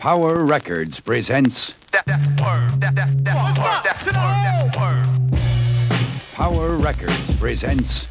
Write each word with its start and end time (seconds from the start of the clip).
Power 0.00 0.46
Records 0.46 0.98
presents 0.98 1.74
Power 6.32 6.78
Records 6.78 7.38
presents 7.38 8.08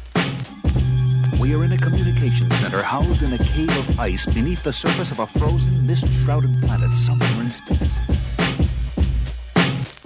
We 1.40 1.52
are 1.52 1.64
in 1.64 1.72
a 1.72 1.76
communication 1.76 2.48
center 2.52 2.80
housed 2.80 3.22
in 3.22 3.32
a 3.32 3.38
cave 3.38 3.76
of 3.76 3.98
ice 3.98 4.24
beneath 4.32 4.62
the 4.62 4.72
surface 4.72 5.10
of 5.10 5.18
a 5.18 5.26
frozen, 5.36 5.84
mist-shrouded 5.84 6.62
planet 6.62 6.92
somewhere 6.92 7.40
in 7.40 7.50
space. 7.50 7.90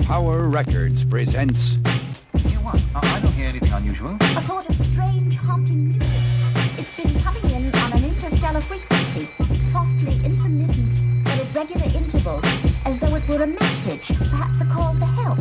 Power 0.06 0.48
Records 0.48 1.04
presents 1.04 1.74
You 2.48 2.60
what? 2.64 2.80
I 2.94 3.20
don't 3.20 3.34
hear 3.34 3.48
anything 3.48 3.74
unusual. 3.74 4.16
A 4.22 4.40
sort 4.40 4.66
of 4.70 4.76
strange 4.76 5.36
haunting 5.36 5.90
music. 5.90 6.08
It's 6.78 6.94
been 6.96 7.14
coming 7.20 7.44
in 7.50 7.74
on 7.74 7.92
an 7.92 8.04
interstellar 8.04 8.62
frequency, 8.62 9.28
softly 9.60 10.14
intermittent, 10.24 10.94
but 10.98 11.13
at 11.56 11.68
regular 11.68 11.86
intervals, 11.96 12.44
as 12.84 12.98
though 12.98 13.14
it 13.14 13.28
were 13.28 13.42
a 13.42 13.46
message, 13.46 14.06
perhaps 14.18 14.60
a 14.60 14.64
call 14.66 14.94
for 14.94 15.04
help. 15.04 15.38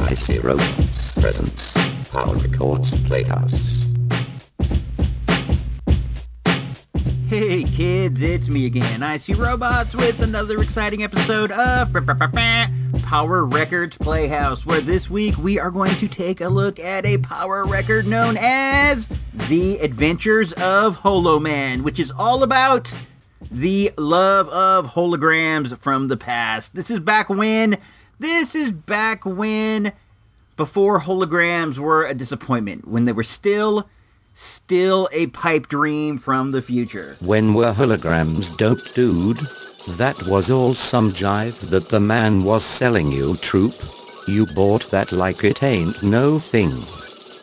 I 0.00 0.14
see 0.14 0.38
robots, 0.38 1.12
presence, 1.20 1.72
power 2.10 2.34
records, 2.34 3.02
playhouse. 3.04 3.74
Hey 7.28 7.64
kids, 7.64 8.22
it's 8.22 8.48
me 8.48 8.64
again. 8.66 9.02
I 9.02 9.18
see 9.18 9.34
robots 9.34 9.94
with 9.94 10.22
another 10.22 10.60
exciting 10.62 11.02
episode 11.02 11.50
of 11.50 11.92
Power 13.02 13.44
Records 13.44 13.96
Playhouse, 13.96 14.64
where 14.66 14.80
this 14.80 15.10
week 15.10 15.36
we 15.38 15.58
are 15.58 15.70
going 15.70 15.94
to 15.96 16.08
take 16.08 16.40
a 16.40 16.48
look 16.48 16.78
at 16.78 17.04
a 17.04 17.18
power 17.18 17.64
record 17.64 18.06
known 18.06 18.36
as 18.38 19.08
The 19.46 19.78
Adventures 19.80 20.52
of 20.54 20.96
Holo 20.96 21.38
Man, 21.38 21.82
which 21.82 21.98
is 21.98 22.10
all 22.10 22.42
about 22.42 22.92
the 23.50 23.92
love 23.96 24.48
of 24.48 24.94
holograms 24.94 25.78
from 25.78 26.08
the 26.08 26.16
past. 26.16 26.74
This 26.74 26.90
is 26.90 27.00
back 27.00 27.30
when, 27.30 27.78
this 28.18 28.54
is 28.54 28.72
back 28.72 29.24
when, 29.24 29.92
before 30.56 31.00
holograms 31.00 31.78
were 31.78 32.04
a 32.04 32.14
disappointment, 32.14 32.88
when 32.88 33.04
they 33.04 33.12
were 33.12 33.22
still 33.22 33.88
still 34.34 35.08
a 35.12 35.26
pipe 35.28 35.68
dream 35.68 36.18
from 36.18 36.50
the 36.50 36.62
future. 36.62 37.16
When 37.20 37.54
were 37.54 37.72
holograms 37.72 38.54
dope, 38.56 38.92
dude? 38.94 39.40
That 39.96 40.26
was 40.26 40.50
all 40.50 40.74
some 40.74 41.12
jive 41.12 41.58
that 41.70 41.88
the 41.88 42.00
man 42.00 42.44
was 42.44 42.64
selling 42.64 43.10
you, 43.10 43.36
troop. 43.36 43.74
You 44.26 44.46
bought 44.46 44.90
that 44.90 45.12
like 45.12 45.42
it 45.44 45.62
ain't 45.62 46.02
no 46.02 46.38
thing. 46.38 46.72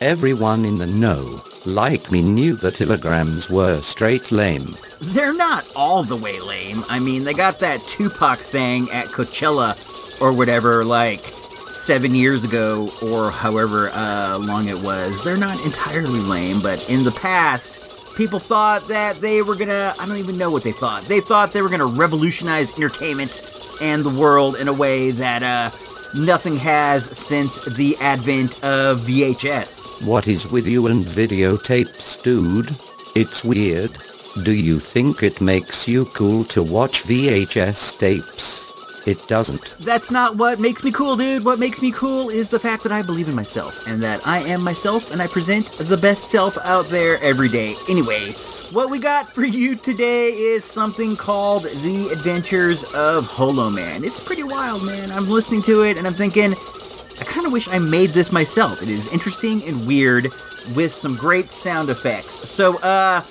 Everyone 0.00 0.64
in 0.64 0.78
the 0.78 0.86
know, 0.86 1.42
like 1.66 2.10
me, 2.10 2.22
knew 2.22 2.54
that 2.56 2.74
holograms 2.74 3.50
were 3.50 3.80
straight 3.80 4.30
lame. 4.30 4.76
They're 5.00 5.34
not 5.34 5.70
all 5.74 6.04
the 6.04 6.16
way 6.16 6.40
lame. 6.40 6.84
I 6.88 6.98
mean, 6.98 7.24
they 7.24 7.34
got 7.34 7.58
that 7.60 7.80
Tupac 7.86 8.38
thing 8.38 8.90
at 8.92 9.06
Coachella 9.06 9.76
or 10.20 10.32
whatever, 10.32 10.84
like 10.84 11.20
seven 11.68 12.14
years 12.14 12.44
ago 12.44 12.88
or 13.02 13.30
however 13.30 13.90
uh, 13.92 14.38
long 14.38 14.68
it 14.68 14.82
was. 14.82 15.22
They're 15.22 15.36
not 15.36 15.62
entirely 15.64 16.20
lame, 16.20 16.60
but 16.60 16.88
in 16.88 17.04
the 17.04 17.12
past, 17.12 18.14
people 18.16 18.38
thought 18.38 18.88
that 18.88 19.16
they 19.16 19.42
were 19.42 19.54
gonna, 19.56 19.94
I 19.98 20.06
don't 20.06 20.16
even 20.16 20.38
know 20.38 20.50
what 20.50 20.62
they 20.62 20.72
thought. 20.72 21.04
They 21.04 21.20
thought 21.20 21.52
they 21.52 21.62
were 21.62 21.68
gonna 21.68 21.86
revolutionize 21.86 22.76
entertainment 22.76 23.42
and 23.80 24.04
the 24.04 24.10
world 24.10 24.56
in 24.56 24.68
a 24.68 24.72
way 24.72 25.10
that 25.10 25.42
uh, 25.42 25.70
nothing 26.14 26.56
has 26.56 27.06
since 27.16 27.64
the 27.64 27.96
advent 28.00 28.54
of 28.64 29.00
VHS. 29.00 30.06
What 30.06 30.28
is 30.28 30.46
with 30.50 30.66
you 30.66 30.86
and 30.86 31.04
videotapes, 31.04 32.22
dude? 32.22 32.74
It's 33.14 33.42
weird. 33.44 33.96
Do 34.42 34.52
you 34.52 34.78
think 34.78 35.22
it 35.22 35.40
makes 35.40 35.88
you 35.88 36.04
cool 36.06 36.44
to 36.44 36.62
watch 36.62 37.04
VHS 37.04 37.98
tapes? 37.98 38.66
It 39.06 39.26
doesn't. 39.28 39.76
That's 39.80 40.10
not 40.10 40.36
what 40.36 40.58
makes 40.58 40.82
me 40.82 40.90
cool, 40.90 41.16
dude. 41.16 41.44
What 41.44 41.60
makes 41.60 41.80
me 41.80 41.92
cool 41.92 42.28
is 42.28 42.48
the 42.48 42.58
fact 42.58 42.82
that 42.82 42.92
I 42.92 43.02
believe 43.02 43.28
in 43.28 43.36
myself 43.36 43.86
and 43.86 44.02
that 44.02 44.26
I 44.26 44.40
am 44.40 44.64
myself 44.64 45.12
and 45.12 45.22
I 45.22 45.28
present 45.28 45.70
the 45.78 45.96
best 45.96 46.30
self 46.30 46.58
out 46.64 46.86
there 46.86 47.22
every 47.22 47.48
day. 47.48 47.74
Anyway, 47.88 48.34
what 48.72 48.90
we 48.90 48.98
got 48.98 49.32
for 49.34 49.44
you 49.44 49.76
today 49.76 50.30
is 50.30 50.64
something 50.64 51.16
called 51.16 51.64
The 51.64 52.08
Adventures 52.12 52.84
of 52.94 53.26
Holo 53.26 53.70
Man. 53.70 54.04
It's 54.04 54.20
pretty 54.20 54.42
wild, 54.42 54.84
man. 54.84 55.12
I'm 55.12 55.28
listening 55.28 55.62
to 55.62 55.82
it 55.82 55.98
and 55.98 56.06
I'm 56.06 56.14
thinking, 56.14 56.52
I 56.52 57.24
kind 57.24 57.46
of 57.46 57.52
wish 57.52 57.68
I 57.68 57.78
made 57.78 58.10
this 58.10 58.32
myself. 58.32 58.82
It 58.82 58.88
is 58.88 59.06
interesting 59.12 59.62
and 59.64 59.86
weird 59.86 60.28
with 60.74 60.92
some 60.92 61.16
great 61.16 61.50
sound 61.50 61.90
effects. 61.90 62.48
So, 62.48 62.78
uh, 62.78 63.22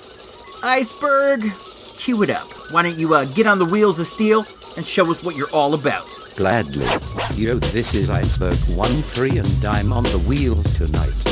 Iceberg, 0.62 1.52
cue 1.96 2.22
it 2.22 2.30
up. 2.30 2.46
Why 2.70 2.82
don't 2.82 2.96
you 2.96 3.14
uh, 3.14 3.24
get 3.26 3.46
on 3.46 3.58
the 3.58 3.66
wheels 3.66 3.98
of 3.98 4.06
steel 4.06 4.46
and 4.76 4.86
show 4.86 5.10
us 5.10 5.22
what 5.22 5.36
you're 5.36 5.50
all 5.52 5.74
about? 5.74 6.06
Gladly. 6.36 6.86
Yo, 7.34 7.58
this 7.58 7.94
is 7.94 8.10
Iceberg 8.10 8.56
1-3 8.56 9.44
and 9.44 9.64
I'm 9.64 9.92
on 9.92 10.04
the 10.04 10.18
wheel 10.20 10.62
tonight. 10.62 11.25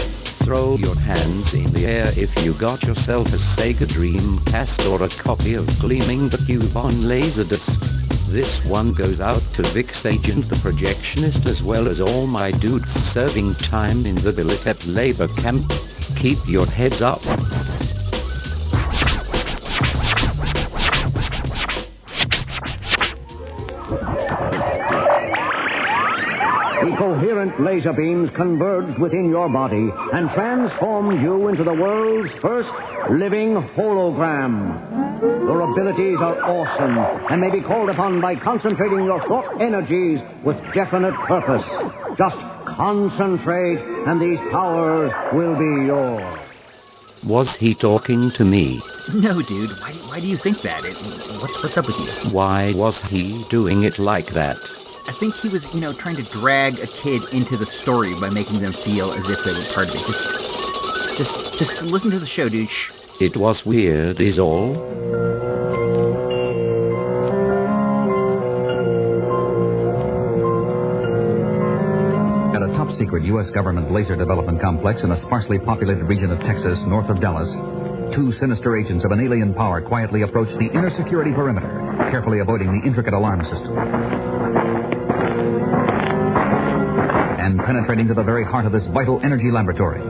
Throw 0.44 0.76
your 0.76 0.94
hands 0.94 1.54
in 1.54 1.72
the 1.72 1.86
air 1.86 2.12
if 2.18 2.44
you 2.44 2.52
got 2.52 2.82
yourself 2.82 3.28
a 3.28 3.38
Sega 3.38 3.86
Dreamcast 3.86 4.90
or 4.90 5.02
a 5.02 5.08
copy 5.08 5.54
of 5.54 5.66
Gleaming 5.80 6.28
the 6.28 6.36
Cube 6.36 6.76
on 6.76 6.92
Laserdisc. 6.92 7.78
This 8.28 8.62
one 8.66 8.92
goes 8.92 9.20
out 9.20 9.40
to 9.54 9.62
Vix 9.62 10.04
Agent 10.04 10.46
the 10.50 10.56
Projectionist 10.56 11.46
as 11.46 11.62
well 11.62 11.88
as 11.88 11.98
all 11.98 12.26
my 12.26 12.50
dudes 12.50 12.92
serving 12.92 13.54
time 13.54 14.04
in 14.04 14.16
the 14.16 14.32
Bilitep 14.32 14.94
labor 14.94 15.28
camp. 15.28 15.64
Keep 16.16 16.46
your 16.46 16.66
heads 16.66 17.00
up. 17.00 17.22
The 26.84 26.94
coherent 26.98 27.58
laser 27.64 27.94
beams 27.94 28.28
converged 28.36 28.98
within 28.98 29.30
your 29.30 29.48
body 29.48 29.88
and 30.12 30.28
transformed 30.32 31.18
you 31.22 31.48
into 31.48 31.64
the 31.64 31.72
world's 31.72 32.30
first 32.42 32.68
living 33.10 33.54
hologram. 33.74 35.18
Your 35.22 35.62
abilities 35.62 36.18
are 36.20 36.36
awesome 36.44 36.98
and 37.32 37.40
may 37.40 37.48
be 37.48 37.62
called 37.62 37.88
upon 37.88 38.20
by 38.20 38.34
concentrating 38.36 39.02
your 39.02 39.18
thought 39.26 39.62
energies 39.62 40.20
with 40.44 40.58
definite 40.74 41.14
purpose. 41.26 41.64
Just 42.18 42.36
concentrate 42.76 43.80
and 44.06 44.20
these 44.20 44.38
powers 44.52 45.10
will 45.32 45.56
be 45.56 45.86
yours. 45.86 46.38
Was 47.26 47.56
he 47.56 47.72
talking 47.72 48.28
to 48.32 48.44
me? 48.44 48.82
No, 49.14 49.40
dude. 49.40 49.70
Why, 49.70 49.92
why 50.12 50.20
do 50.20 50.26
you 50.26 50.36
think 50.36 50.60
that? 50.60 50.84
It, 50.84 51.00
what, 51.40 51.50
what's 51.62 51.78
up 51.78 51.86
with 51.86 51.98
you? 51.98 52.30
Why 52.30 52.74
was 52.76 53.00
he 53.00 53.42
doing 53.48 53.84
it 53.84 53.98
like 53.98 54.26
that? 54.34 54.83
I 55.06 55.12
think 55.12 55.36
he 55.36 55.50
was, 55.50 55.72
you 55.74 55.80
know, 55.80 55.92
trying 55.92 56.16
to 56.16 56.22
drag 56.24 56.78
a 56.78 56.86
kid 56.86 57.22
into 57.34 57.58
the 57.58 57.66
story 57.66 58.18
by 58.20 58.30
making 58.30 58.60
them 58.60 58.72
feel 58.72 59.12
as 59.12 59.28
if 59.28 59.44
they 59.44 59.52
were 59.52 59.74
part 59.74 59.88
of 59.88 59.94
it. 59.94 60.06
Just, 60.06 61.18
just, 61.18 61.58
just 61.58 61.82
listen 61.82 62.10
to 62.10 62.18
the 62.18 62.26
show, 62.26 62.48
dude. 62.48 62.70
Shh. 62.70 62.90
It 63.20 63.36
was 63.36 63.66
weird 63.66 64.18
is 64.20 64.38
all. 64.38 64.74
At 72.56 72.62
a 72.62 72.72
top 72.72 72.88
secret 72.98 73.24
U.S. 73.24 73.50
government 73.52 73.92
laser 73.92 74.16
development 74.16 74.62
complex 74.62 75.02
in 75.02 75.12
a 75.12 75.20
sparsely 75.26 75.58
populated 75.58 76.04
region 76.04 76.30
of 76.30 76.40
Texas 76.40 76.78
north 76.88 77.10
of 77.10 77.20
Dallas, 77.20 77.48
two 78.16 78.32
sinister 78.40 78.76
agents 78.76 79.04
of 79.04 79.12
an 79.12 79.20
alien 79.20 79.52
power 79.52 79.82
quietly 79.82 80.22
approach 80.22 80.48
the 80.58 80.72
inner 80.72 80.90
security 80.96 81.32
perimeter, 81.32 81.68
carefully 82.10 82.38
avoiding 82.38 82.80
the 82.80 82.86
intricate 82.86 83.12
alarm 83.12 83.42
system. 83.44 84.33
And 87.44 87.60
penetrating 87.60 88.08
to 88.08 88.14
the 88.14 88.22
very 88.22 88.42
heart 88.42 88.64
of 88.64 88.72
this 88.72 88.84
vital 88.96 89.20
energy 89.22 89.52
laboratory. 89.52 90.00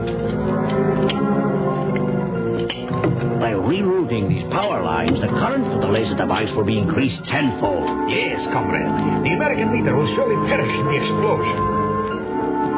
By 3.43 3.51
rerouting 3.51 4.31
these 4.31 4.47
power 4.55 4.79
lines, 4.81 5.19
the 5.19 5.27
current 5.27 5.67
of 5.67 5.81
the 5.81 5.91
laser 5.91 6.15
device 6.15 6.47
will 6.55 6.63
be 6.63 6.79
increased 6.79 7.19
tenfold. 7.27 7.83
Yes, 8.07 8.39
comrade. 8.55 8.87
The 9.27 9.35
American 9.35 9.75
leader 9.75 9.93
will 9.99 10.07
surely 10.15 10.39
perish 10.47 10.71
in 10.79 10.85
the 10.87 10.95
explosion. 10.95 11.59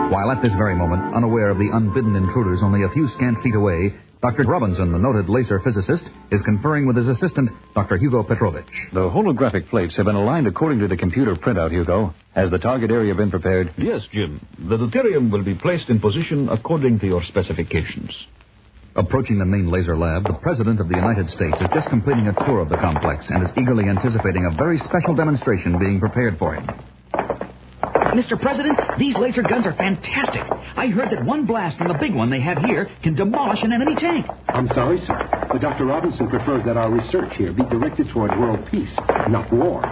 While 0.09 0.31
at 0.31 0.42
this 0.42 0.54
very 0.57 0.74
moment, 0.74 1.13
unaware 1.13 1.51
of 1.51 1.60
the 1.60 1.69
unbidden 1.69 2.15
intruders 2.15 2.62
only 2.63 2.81
a 2.81 2.89
few 2.89 3.07
scant 3.13 3.38
feet 3.44 3.53
away, 3.53 3.94
Dr. 4.21 4.43
Robinson, 4.45 4.91
the 4.91 4.97
noted 4.97 5.29
laser 5.29 5.59
physicist, 5.59 6.03
is 6.31 6.41
conferring 6.43 6.87
with 6.87 6.97
his 6.97 7.07
assistant, 7.07 7.51
Dr. 7.75 7.97
Hugo 7.97 8.23
Petrovich. 8.23 8.65
The 8.91 9.01
holographic 9.01 9.69
plates 9.69 9.95
have 9.95 10.07
been 10.07 10.15
aligned 10.15 10.47
according 10.47 10.79
to 10.79 10.87
the 10.87 10.97
computer 10.97 11.35
printout, 11.35 11.71
Hugo. 11.71 12.15
Has 12.33 12.49
the 12.49 12.57
target 12.57 12.89
area 12.89 13.13
been 13.13 13.29
prepared? 13.29 13.73
Yes, 13.77 14.01
Jim. 14.11 14.43
The 14.57 14.77
deuterium 14.77 15.29
will 15.29 15.43
be 15.43 15.53
placed 15.53 15.89
in 15.89 15.99
position 15.99 16.49
according 16.49 16.99
to 17.01 17.05
your 17.05 17.23
specifications. 17.25 18.09
Approaching 18.95 19.37
the 19.37 19.45
main 19.45 19.69
laser 19.69 19.95
lab, 19.95 20.23
the 20.23 20.33
President 20.41 20.81
of 20.81 20.89
the 20.89 20.95
United 20.95 21.27
States 21.35 21.55
is 21.61 21.67
just 21.75 21.87
completing 21.89 22.27
a 22.27 22.45
tour 22.45 22.61
of 22.61 22.69
the 22.69 22.77
complex 22.77 23.23
and 23.29 23.43
is 23.43 23.49
eagerly 23.55 23.83
anticipating 23.87 24.45
a 24.45 24.57
very 24.57 24.79
special 24.89 25.13
demonstration 25.13 25.77
being 25.77 25.99
prepared 25.99 26.39
for 26.39 26.55
him. 26.55 26.67
Mr. 28.17 28.39
President, 28.41 28.75
these 28.97 29.15
laser 29.15 29.43
guns 29.43 29.67
are 29.67 29.75
fantastic. 29.75 30.41
I 30.75 30.87
heard 30.87 31.11
that 31.11 31.23
one 31.23 31.45
blast 31.45 31.77
from 31.77 31.87
the 31.87 31.93
big 31.99 32.15
one 32.15 32.31
they 32.31 32.41
have 32.41 32.57
here 32.57 32.89
can 33.03 33.13
demolish 33.13 33.59
an 33.61 33.71
enemy 33.71 33.93
tank. 33.93 34.25
I'm 34.49 34.67
sorry, 34.69 34.99
sir, 35.05 35.47
but 35.51 35.61
Dr. 35.61 35.85
Robinson 35.85 36.27
prefers 36.27 36.65
that 36.65 36.77
our 36.77 36.89
research 36.91 37.31
here 37.37 37.53
be 37.53 37.61
directed 37.69 38.07
toward 38.09 38.31
world 38.31 38.67
peace, 38.71 38.89
not 39.29 39.53
war. 39.53 39.83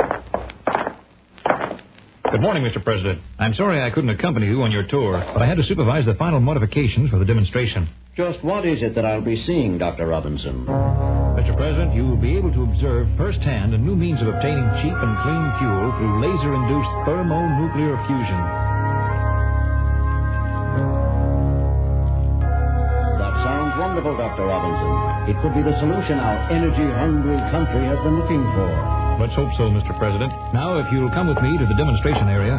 Good 2.31 2.41
morning, 2.41 2.63
Mr. 2.63 2.83
President. 2.83 3.21
I'm 3.37 3.53
sorry 3.53 3.83
I 3.83 3.91
couldn't 3.91 4.09
accompany 4.09 4.47
you 4.47 4.63
on 4.63 4.71
your 4.71 4.87
tour, 4.87 5.23
but 5.31 5.43
I 5.43 5.45
had 5.45 5.57
to 5.57 5.63
supervise 5.63 6.07
the 6.07 6.15
final 6.15 6.39
modifications 6.39 7.11
for 7.11 7.19
the 7.19 7.25
demonstration. 7.25 7.87
Just 8.17 8.43
what 8.43 8.65
is 8.65 8.81
it 8.81 8.95
that 8.95 9.05
I'll 9.05 9.21
be 9.21 9.43
seeing, 9.45 9.77
Dr. 9.77 10.07
Robinson? 10.07 11.14
Mr. 11.45 11.53
President, 11.61 11.93
you 11.93 12.01
will 12.09 12.17
be 12.17 12.33
able 12.33 12.49
to 12.49 12.65
observe 12.65 13.05
firsthand 13.21 13.69
a 13.69 13.77
new 13.77 13.93
means 13.93 14.17
of 14.17 14.33
obtaining 14.33 14.65
cheap 14.81 14.97
and 14.97 15.13
clean 15.21 15.45
fuel 15.61 15.93
through 15.93 16.17
laser-induced 16.17 16.93
thermonuclear 17.05 17.93
fusion. 18.09 18.41
That 23.21 23.33
sounds 23.45 23.77
wonderful, 23.77 24.17
Dr. 24.17 24.49
Robinson. 24.49 24.89
It 25.29 25.37
could 25.45 25.53
be 25.53 25.61
the 25.61 25.77
solution 25.77 26.17
our 26.17 26.49
energy-hungry 26.49 27.37
country 27.53 27.85
has 27.93 28.01
been 28.01 28.17
looking 28.17 28.41
for. 28.57 28.65
Let's 29.21 29.37
hope 29.37 29.53
so, 29.61 29.69
Mr. 29.69 29.93
President. 30.01 30.33
Now, 30.49 30.81
if 30.81 30.89
you'll 30.89 31.13
come 31.13 31.29
with 31.29 31.37
me 31.45 31.61
to 31.61 31.65
the 31.69 31.77
demonstration 31.77 32.25
area. 32.25 32.57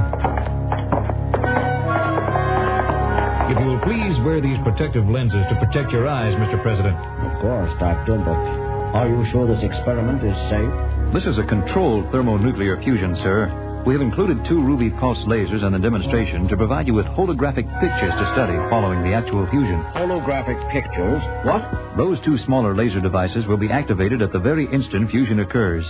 If 3.51 3.59
you 3.59 3.67
will 3.67 3.83
please 3.83 4.15
wear 4.23 4.39
these 4.39 4.63
protective 4.63 5.11
lenses 5.11 5.43
to 5.51 5.59
protect 5.59 5.91
your 5.91 6.07
eyes, 6.07 6.39
Mr. 6.39 6.63
President. 6.63 6.95
Of 6.95 7.43
course, 7.43 7.75
Doctor, 7.83 8.23
but 8.23 8.66
are 8.95 9.09
you 9.09 9.27
sure 9.33 9.47
this 9.47 9.65
experiment 9.65 10.23
is 10.23 10.37
safe? 10.51 10.75
This 11.15 11.25
is 11.25 11.39
a 11.39 11.49
controlled 11.49 12.11
thermonuclear 12.13 12.81
fusion, 12.83 13.17
sir. 13.23 13.83
We 13.87 13.95
have 13.95 14.03
included 14.03 14.39
two 14.49 14.63
ruby 14.63 14.91
pulse 14.91 15.19
lasers 15.27 15.65
in 15.65 15.73
the 15.73 15.79
demonstration 15.79 16.49
to 16.49 16.57
provide 16.57 16.87
you 16.87 16.95
with 16.95 17.07
holographic 17.07 17.67
pictures 17.81 18.11
to 18.11 18.33
study 18.35 18.59
following 18.69 19.03
the 19.03 19.15
actual 19.15 19.47
fusion. 19.51 19.79
Holographic 19.95 20.59
pictures? 20.73 21.23
What? 21.47 21.97
Those 21.97 22.19
two 22.25 22.37
smaller 22.47 22.75
laser 22.75 23.01
devices 23.01 23.47
will 23.47 23.57
be 23.57 23.71
activated 23.71 24.23
at 24.23 24.33
the 24.33 24.41
very 24.41 24.67
instant 24.73 25.11
fusion 25.11 25.41
occurs. 25.41 25.85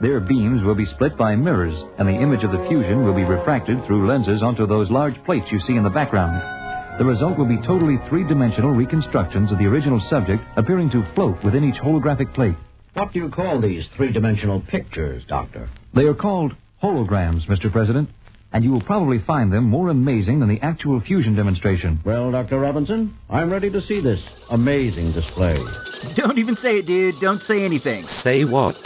Their 0.00 0.20
beams 0.20 0.62
will 0.62 0.76
be 0.76 0.86
split 0.94 1.18
by 1.18 1.34
mirrors, 1.34 1.74
and 1.98 2.08
the 2.08 2.22
image 2.22 2.44
of 2.44 2.52
the 2.52 2.64
fusion 2.68 3.04
will 3.04 3.14
be 3.14 3.24
refracted 3.24 3.84
through 3.84 4.08
lenses 4.08 4.42
onto 4.42 4.66
those 4.66 4.90
large 4.90 5.16
plates 5.24 5.46
you 5.50 5.60
see 5.66 5.74
in 5.74 5.82
the 5.82 5.90
background. 5.90 6.59
The 7.00 7.06
result 7.06 7.38
will 7.38 7.46
be 7.46 7.56
totally 7.56 7.96
three-dimensional 8.10 8.72
reconstructions 8.72 9.50
of 9.50 9.56
the 9.56 9.64
original 9.64 10.02
subject 10.10 10.44
appearing 10.56 10.90
to 10.90 11.02
float 11.14 11.42
within 11.42 11.64
each 11.64 11.80
holographic 11.80 12.34
plate. 12.34 12.56
What 12.92 13.14
do 13.14 13.20
you 13.20 13.30
call 13.30 13.58
these 13.58 13.86
three-dimensional 13.96 14.60
pictures, 14.68 15.24
Doctor? 15.26 15.70
They 15.94 16.04
are 16.04 16.12
called 16.12 16.52
holograms, 16.82 17.46
Mr. 17.46 17.72
President, 17.72 18.10
and 18.52 18.62
you 18.62 18.70
will 18.70 18.82
probably 18.82 19.18
find 19.18 19.50
them 19.50 19.64
more 19.64 19.88
amazing 19.88 20.40
than 20.40 20.50
the 20.50 20.60
actual 20.60 21.00
fusion 21.00 21.34
demonstration. 21.34 22.00
Well, 22.04 22.32
Dr. 22.32 22.58
Robinson, 22.58 23.16
I'm 23.30 23.50
ready 23.50 23.70
to 23.70 23.80
see 23.80 24.00
this 24.00 24.22
amazing 24.50 25.12
display. 25.12 25.58
Don't 26.16 26.36
even 26.36 26.54
say 26.54 26.80
it, 26.80 26.86
dude. 26.86 27.18
Don't 27.18 27.42
say 27.42 27.64
anything. 27.64 28.06
Say 28.06 28.44
what? 28.44 28.76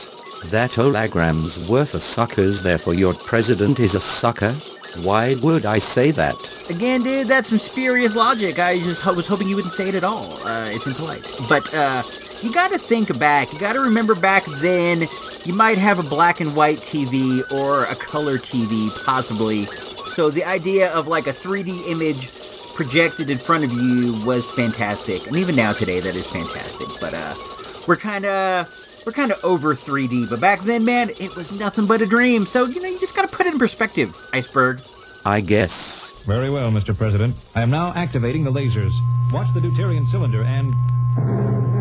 That 0.52 0.70
hologram's 0.70 1.68
worth 1.68 1.94
a 1.94 2.00
suckers, 2.00 2.62
therefore 2.62 2.94
your 2.94 3.14
president 3.14 3.80
is 3.80 3.96
a 3.96 4.00
sucker? 4.00 4.54
Why 5.02 5.34
would 5.36 5.66
I 5.66 5.78
say 5.78 6.10
that? 6.12 6.36
Again, 6.70 7.02
dude, 7.02 7.28
that's 7.28 7.48
some 7.48 7.58
spurious 7.58 8.14
logic. 8.14 8.58
I 8.58 8.78
just 8.78 9.04
was 9.04 9.26
hoping 9.26 9.48
you 9.48 9.56
wouldn't 9.56 9.74
say 9.74 9.88
it 9.88 9.94
at 9.94 10.04
all. 10.04 10.32
Uh, 10.46 10.68
it's 10.70 10.86
impolite. 10.86 11.28
But 11.48 11.72
uh, 11.74 12.02
you 12.42 12.52
got 12.52 12.72
to 12.72 12.78
think 12.78 13.18
back. 13.18 13.52
You 13.52 13.58
got 13.58 13.72
to 13.72 13.80
remember 13.80 14.14
back 14.14 14.44
then. 14.60 15.06
You 15.44 15.54
might 15.54 15.78
have 15.78 15.98
a 15.98 16.02
black 16.02 16.40
and 16.40 16.54
white 16.56 16.78
TV 16.78 17.42
or 17.52 17.84
a 17.84 17.96
color 17.96 18.38
TV, 18.38 18.88
possibly. 19.04 19.66
So 20.06 20.30
the 20.30 20.44
idea 20.44 20.92
of 20.92 21.08
like 21.08 21.26
a 21.26 21.32
3D 21.32 21.88
image 21.88 22.30
projected 22.74 23.30
in 23.30 23.38
front 23.38 23.64
of 23.64 23.72
you 23.72 24.24
was 24.24 24.50
fantastic. 24.52 25.26
And 25.26 25.36
even 25.36 25.56
now 25.56 25.72
today, 25.72 26.00
that 26.00 26.16
is 26.16 26.28
fantastic. 26.30 26.88
But 27.00 27.14
uh, 27.14 27.34
we're 27.86 27.96
kind 27.96 28.24
of 28.24 28.68
we're 29.04 29.12
kind 29.12 29.32
of 29.32 29.44
over 29.44 29.74
3D. 29.74 30.28
But 30.30 30.40
back 30.40 30.62
then, 30.62 30.84
man, 30.84 31.10
it 31.10 31.34
was 31.36 31.52
nothing 31.52 31.86
but 31.86 32.02
a 32.02 32.06
dream. 32.06 32.46
So 32.46 32.64
you 32.66 32.80
know, 32.80 32.88
you 32.88 32.98
just 33.00 33.14
got 33.14 33.28
to 33.28 33.36
put 33.36 33.46
it 33.46 33.52
in 33.52 33.58
perspective, 33.58 34.16
iceberg. 34.32 34.80
I 35.24 35.40
guess. 35.40 36.12
Very 36.26 36.50
well, 36.50 36.70
Mr. 36.70 36.96
President. 36.96 37.34
I 37.54 37.62
am 37.62 37.70
now 37.70 37.92
activating 37.94 38.44
the 38.44 38.52
lasers. 38.52 38.92
Watch 39.32 39.52
the 39.54 39.60
deuterium 39.60 40.10
cylinder 40.10 40.42
and. 40.42 41.73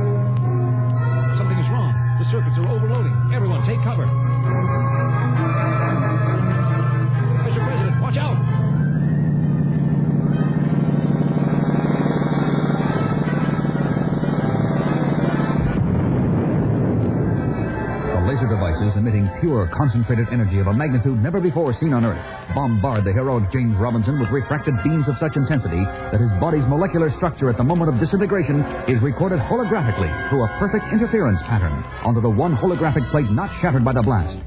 Emitting 18.96 19.30
pure 19.42 19.70
concentrated 19.76 20.28
energy 20.32 20.60
of 20.60 20.68
a 20.68 20.74
magnitude 20.74 21.22
never 21.22 21.40
before 21.40 21.76
seen 21.80 21.94
on 21.94 22.06
Earth 22.06 22.22
bombard 22.56 23.04
the 23.06 23.14
heroic 23.14 23.52
James 23.52 23.76
Robinson 23.78 24.20
with 24.20 24.30
refracted 24.30 24.74
beams 24.84 25.08
of 25.08 25.16
such 25.20 25.36
intensity 25.36 25.84
that 26.12 26.22
his 26.22 26.32
body's 26.40 26.66
molecular 26.68 27.12
structure 27.18 27.50
at 27.50 27.58
the 27.58 27.64
moment 27.64 27.94
of 27.94 28.00
disintegration 28.00 28.62
is 28.88 29.02
recorded 29.02 29.40
holographically 29.40 30.12
through 30.30 30.44
a 30.44 30.50
perfect 30.60 30.86
interference 30.92 31.40
pattern 31.48 31.74
onto 32.06 32.22
the 32.22 32.30
one 32.30 32.56
holographic 32.56 33.10
plate 33.12 33.30
not 33.32 33.50
shattered 33.62 33.84
by 33.84 33.94
the 33.94 34.02
blast. 34.02 34.38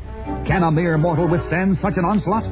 Can 0.47 0.63
a 0.63 0.71
mere 0.71 0.99
mortal 0.99 1.29
withstand 1.29 1.79
such 1.83 1.95
an 1.97 2.05
onslaught? 2.05 2.45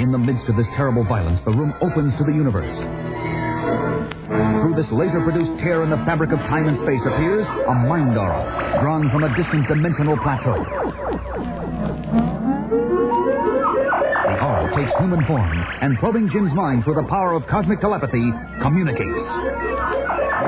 In 0.00 0.10
the 0.10 0.18
midst 0.18 0.48
of 0.48 0.56
this 0.56 0.66
terrible 0.76 1.04
violence, 1.04 1.40
the 1.44 1.52
room 1.52 1.72
opens 1.80 2.12
to 2.18 2.24
the 2.24 2.32
universe. 2.32 3.01
Through 4.72 4.84
this 4.84 4.92
laser-produced 4.92 5.60
tear 5.60 5.84
in 5.84 5.90
the 5.90 6.00
fabric 6.08 6.32
of 6.32 6.38
time 6.48 6.66
and 6.66 6.78
space 6.80 7.02
appears 7.04 7.44
a 7.68 7.74
mind 7.74 8.16
aura, 8.16 8.80
drawn 8.80 9.10
from 9.10 9.24
a 9.24 9.28
distant 9.36 9.68
dimensional 9.68 10.16
plateau. 10.24 10.56
The 14.24 14.38
aura 14.40 14.72
takes 14.74 14.96
human 14.96 15.26
form, 15.26 15.52
and 15.82 15.98
probing 15.98 16.30
Jim's 16.32 16.54
mind 16.54 16.84
through 16.84 16.94
the 16.94 17.06
power 17.10 17.34
of 17.34 17.46
cosmic 17.48 17.82
telepathy, 17.82 18.32
communicates. 18.62 19.28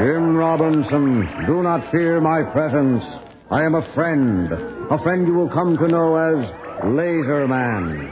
Jim 0.01 0.37
Robinson, 0.37 1.29
do 1.45 1.63
not 1.63 1.85
fear 1.93 2.19
my 2.23 2.45
presence. 2.51 3.05
I 3.51 3.63
am 3.63 3.75
a 3.75 3.85
friend, 3.93 4.49
a 4.91 4.99
friend 5.03 5.27
you 5.27 5.35
will 5.35 5.51
come 5.51 5.77
to 5.77 5.87
know 5.87 6.17
as 6.17 6.49
Laser 6.97 7.47
Man. 7.47 8.11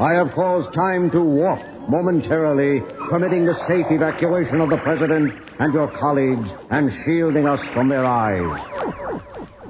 I 0.00 0.14
have 0.14 0.34
caused 0.34 0.74
time 0.74 1.12
to 1.12 1.20
warp 1.20 1.73
momentarily, 1.88 2.80
permitting 3.10 3.46
the 3.46 3.54
safe 3.68 3.86
evacuation 3.90 4.60
of 4.60 4.70
the 4.70 4.78
President 4.78 5.32
and 5.58 5.72
your 5.72 5.88
colleagues 5.98 6.48
and 6.70 6.90
shielding 7.04 7.46
us 7.46 7.60
from 7.72 7.88
their 7.88 8.04
eyes. 8.04 8.60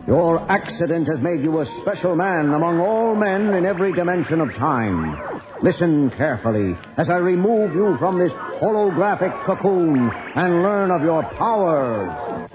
Your 0.06 0.38
accident 0.50 1.08
has 1.08 1.18
made 1.20 1.42
you 1.42 1.60
a 1.60 1.82
special 1.82 2.14
man 2.14 2.52
among 2.52 2.78
all 2.78 3.14
men 3.14 3.54
in 3.54 3.64
every 3.64 3.92
dimension 3.94 4.40
of 4.40 4.52
time. 4.54 5.16
Listen 5.62 6.10
carefully 6.16 6.76
as 6.98 7.08
I 7.08 7.14
remove 7.14 7.74
you 7.74 7.96
from 7.98 8.18
this 8.18 8.32
holographic 8.60 9.46
cocoon 9.46 10.10
and 10.36 10.62
learn 10.62 10.90
of 10.90 11.00
your 11.00 11.22
powers. 11.38 12.50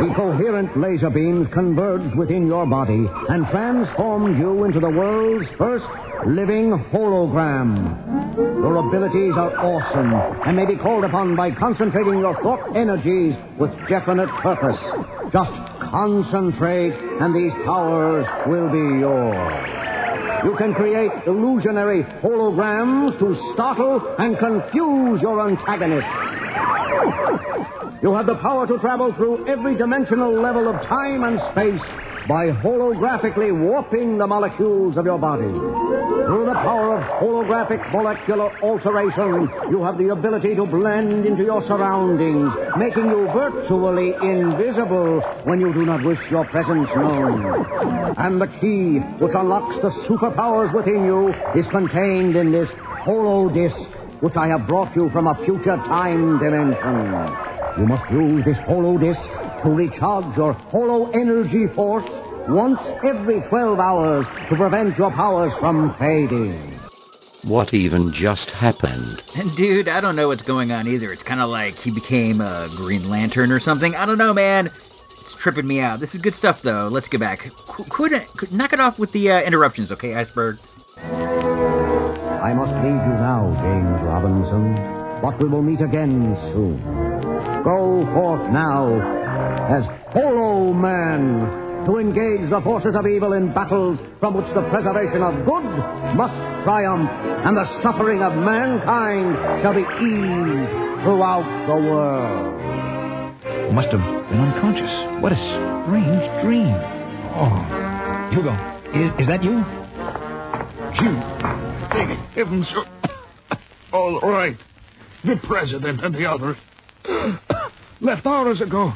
The 0.00 0.14
coherent 0.16 0.80
laser 0.80 1.10
beams 1.10 1.46
converged 1.52 2.16
within 2.16 2.46
your 2.46 2.64
body 2.64 3.06
and 3.28 3.46
transformed 3.48 4.38
you 4.38 4.64
into 4.64 4.80
the 4.80 4.88
world's 4.88 5.46
first 5.58 5.84
living 6.26 6.70
hologram. 6.90 8.34
Your 8.34 8.76
abilities 8.76 9.34
are 9.36 9.52
awesome 9.60 10.14
and 10.48 10.56
may 10.56 10.64
be 10.64 10.76
called 10.80 11.04
upon 11.04 11.36
by 11.36 11.50
concentrating 11.50 12.18
your 12.18 12.34
thought 12.42 12.74
energies 12.74 13.34
with 13.58 13.70
definite 13.90 14.30
purpose. 14.40 14.80
Just 15.34 15.52
concentrate 15.92 16.94
and 17.20 17.34
these 17.36 17.52
powers 17.66 18.24
will 18.46 18.72
be 18.72 19.00
yours. 19.04 19.68
You 20.44 20.56
can 20.56 20.72
create 20.72 21.10
illusionary 21.26 22.04
holograms 22.24 23.18
to 23.18 23.52
startle 23.52 24.00
and 24.18 24.38
confuse 24.38 25.20
your 25.20 25.46
antagonist. 25.46 26.08
You 28.02 28.14
have 28.14 28.24
the 28.24 28.36
power 28.36 28.66
to 28.66 28.78
travel 28.78 29.12
through 29.12 29.46
every 29.46 29.76
dimensional 29.76 30.32
level 30.32 30.68
of 30.68 30.76
time 30.88 31.22
and 31.22 31.38
space 31.52 31.84
by 32.26 32.48
holographically 32.48 33.52
warping 33.52 34.16
the 34.16 34.26
molecules 34.26 34.96
of 34.96 35.04
your 35.04 35.18
body. 35.18 35.44
Through 35.44 36.46
the 36.46 36.54
power 36.54 36.96
of 36.96 37.02
holographic 37.20 37.92
molecular 37.92 38.56
alteration, 38.62 39.50
you 39.70 39.82
have 39.84 39.98
the 39.98 40.08
ability 40.12 40.54
to 40.54 40.64
blend 40.64 41.26
into 41.26 41.44
your 41.44 41.60
surroundings, 41.68 42.50
making 42.78 43.04
you 43.04 43.28
virtually 43.34 44.14
invisible 44.22 45.20
when 45.44 45.60
you 45.60 45.70
do 45.74 45.84
not 45.84 46.02
wish 46.02 46.20
your 46.30 46.46
presence 46.46 46.88
known. 46.96 48.14
And 48.16 48.40
the 48.40 48.48
key 48.64 49.00
which 49.22 49.34
unlocks 49.34 49.76
the 49.82 49.90
superpowers 50.08 50.72
within 50.72 51.04
you 51.04 51.34
is 51.54 51.66
contained 51.70 52.34
in 52.34 52.50
this 52.50 52.68
holo 53.04 53.52
disc, 53.52 53.76
which 54.20 54.36
I 54.36 54.48
have 54.48 54.66
brought 54.66 54.96
you 54.96 55.10
from 55.10 55.26
a 55.26 55.34
future 55.44 55.76
time 55.76 56.38
dimension. 56.38 57.49
You 57.80 57.86
must 57.86 58.10
use 58.12 58.44
this 58.44 58.58
holo 58.66 58.98
disc 58.98 59.18
to 59.62 59.70
recharge 59.70 60.36
your 60.36 60.52
holo 60.52 61.10
energy 61.12 61.66
force 61.74 62.04
once 62.46 62.78
every 63.02 63.40
12 63.48 63.78
hours 63.78 64.26
to 64.50 64.56
prevent 64.56 64.98
your 64.98 65.10
powers 65.12 65.50
from 65.60 65.94
fading. 65.96 66.78
What 67.42 67.72
even 67.72 68.12
just 68.12 68.50
happened? 68.50 69.22
And 69.34 69.56
dude, 69.56 69.88
I 69.88 70.02
don't 70.02 70.14
know 70.14 70.28
what's 70.28 70.42
going 70.42 70.72
on 70.72 70.88
either. 70.88 71.10
It's 71.10 71.22
kind 71.22 71.40
of 71.40 71.48
like 71.48 71.78
he 71.78 71.90
became 71.90 72.42
a 72.42 72.68
Green 72.76 73.08
Lantern 73.08 73.50
or 73.50 73.60
something. 73.60 73.96
I 73.96 74.04
don't 74.04 74.18
know, 74.18 74.34
man. 74.34 74.70
It's 75.18 75.34
tripping 75.34 75.66
me 75.66 75.80
out. 75.80 76.00
This 76.00 76.14
is 76.14 76.20
good 76.20 76.34
stuff, 76.34 76.60
though. 76.60 76.88
Let's 76.88 77.08
get 77.08 77.20
back. 77.20 77.50
Qu- 77.66 77.84
quit 77.84 78.12
it. 78.12 78.52
Knock 78.52 78.74
it 78.74 78.80
off 78.80 78.98
with 78.98 79.12
the 79.12 79.30
uh, 79.30 79.40
interruptions, 79.40 79.90
okay, 79.90 80.14
Iceberg? 80.14 80.58
I 80.98 82.52
must 82.52 82.72
leave 82.72 82.92
you 82.92 83.16
now, 83.16 83.56
James 83.62 84.02
Robinson, 84.04 84.74
but 85.22 85.42
we 85.42 85.48
will 85.48 85.62
meet 85.62 85.80
again 85.80 86.36
soon. 86.52 87.09
Go 87.64 88.08
forth 88.14 88.50
now 88.50 88.88
as 89.68 89.84
Holo 90.12 90.72
Man 90.72 91.84
to 91.86 91.98
engage 91.98 92.48
the 92.50 92.60
forces 92.62 92.94
of 92.96 93.06
evil 93.06 93.34
in 93.34 93.52
battles 93.52 93.98
from 94.18 94.34
which 94.34 94.46
the 94.54 94.62
preservation 94.70 95.22
of 95.22 95.34
good 95.44 95.64
must 96.16 96.34
triumph 96.64 97.08
and 97.44 97.56
the 97.56 97.82
suffering 97.82 98.22
of 98.22 98.32
mankind 98.34 99.36
shall 99.62 99.74
be 99.74 99.84
eased 99.84 100.70
throughout 101.04 101.44
the 101.68 101.76
world. 101.76 103.74
Must 103.74 103.88
have 103.88 104.00
been 104.00 104.40
unconscious. 104.40 105.22
What 105.22 105.32
a 105.32 105.36
strange 105.36 106.44
dream. 106.44 106.74
Oh, 107.36 107.60
Hugo, 108.32 108.52
is, 108.96 109.12
is 109.20 109.26
that 109.28 109.44
you? 109.44 109.60
Jim, 110.96 111.20
thank 111.92 112.10
heavens 112.34 112.66
you're 112.72 112.86
all 113.92 114.20
right. 114.22 114.56
The 115.24 115.36
president 115.46 116.02
and 116.02 116.14
the 116.14 116.26
others 116.26 116.56
left 118.00 118.26
hours 118.26 118.60
ago. 118.60 118.92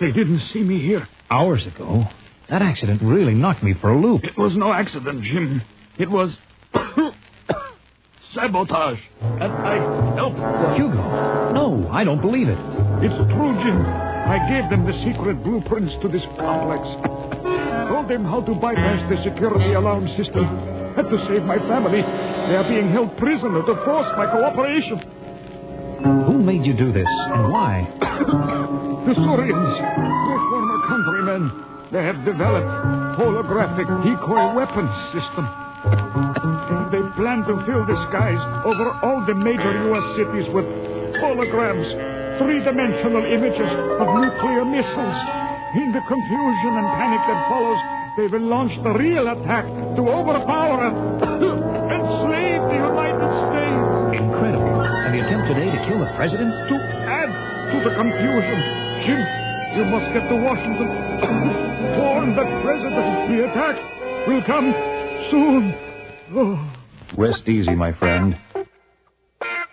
They 0.00 0.12
didn't 0.12 0.42
see 0.52 0.60
me 0.60 0.80
here. 0.80 1.06
Hours 1.30 1.66
ago? 1.66 2.04
That 2.50 2.62
accident 2.62 3.02
really 3.02 3.34
knocked 3.34 3.62
me 3.62 3.74
for 3.80 3.90
a 3.90 4.00
loop. 4.00 4.22
It 4.24 4.38
was 4.38 4.52
no 4.56 4.72
accident, 4.72 5.22
Jim. 5.24 5.62
It 5.98 6.10
was 6.10 6.30
sabotage. 8.34 8.98
And 9.20 9.52
I 9.52 10.14
helped 10.14 10.36
them. 10.36 10.74
Hugo, 10.76 11.52
no, 11.52 11.88
I 11.92 12.04
don't 12.04 12.20
believe 12.20 12.48
it. 12.48 12.58
It's 13.02 13.16
true, 13.34 13.52
Jim. 13.64 13.80
I 14.26 14.38
gave 14.50 14.70
them 14.70 14.86
the 14.86 14.94
secret 15.04 15.42
blueprints 15.42 15.92
to 16.02 16.08
this 16.08 16.22
complex. 16.38 16.82
Told 17.88 18.10
them 18.10 18.24
how 18.24 18.42
to 18.42 18.54
bypass 18.54 19.02
the 19.10 19.22
security 19.22 19.72
alarm 19.74 20.06
system. 20.16 20.44
Had 20.94 21.10
to 21.10 21.18
save 21.28 21.42
my 21.42 21.58
family. 21.70 22.02
They 22.02 22.56
are 22.56 22.68
being 22.68 22.90
held 22.90 23.16
prisoner 23.18 23.62
to 23.62 23.74
force 23.84 24.08
my 24.16 24.26
cooperation. 24.30 25.00
Who 26.02 26.38
made 26.38 26.64
you 26.64 26.74
do 26.74 26.92
this, 26.92 27.08
and 27.08 27.52
why? 27.52 27.88
the 29.06 29.14
Surians, 29.14 29.74
my 29.78 30.38
former 30.50 30.78
countrymen, 30.90 31.42
they 31.92 32.02
have 32.02 32.18
developed 32.26 32.66
holographic 33.14 33.86
decoy 34.02 34.50
weapons 34.58 34.90
system. 35.14 35.46
They 36.90 37.02
plan 37.14 37.46
to 37.46 37.54
fill 37.62 37.86
the 37.86 37.98
skies 38.10 38.42
over 38.66 38.90
all 39.06 39.22
the 39.26 39.34
major 39.34 39.72
U.S. 39.94 40.06
cities 40.18 40.46
with 40.50 40.66
holograms, 41.22 41.86
three-dimensional 42.42 43.24
images 43.30 43.70
of 44.02 44.06
nuclear 44.18 44.64
missiles. 44.66 45.18
In 45.78 45.94
the 45.94 46.02
confusion 46.10 46.72
and 46.82 46.86
panic 46.98 47.22
that 47.30 47.40
follows, 47.46 47.80
they 48.18 48.26
will 48.26 48.48
launch 48.50 48.72
the 48.82 48.90
real 48.90 49.28
attack 49.28 49.66
to 49.96 50.02
overpower 50.02 50.90
and 50.90 51.65
attempt 55.96 55.96
today 55.96 55.96
kill 55.96 55.98
the 55.98 56.06
president? 56.16 56.52
To 56.68 56.74
add 57.06 57.30
to 57.72 57.78
the 57.88 57.94
confusion, 57.94 58.58
Jim, 59.06 59.20
you 59.76 59.84
must 59.84 60.12
get 60.12 60.28
to 60.28 60.36
Washington. 60.36 60.88
Warn 61.98 62.34
the 62.34 62.44
president 62.62 63.28
the 63.28 63.44
attack 63.44 63.76
will 64.26 64.42
come 64.42 64.74
soon. 65.30 65.74
Oh. 66.34 66.58
Rest 67.16 67.48
easy, 67.48 67.74
my 67.74 67.92
friend. 67.92 68.36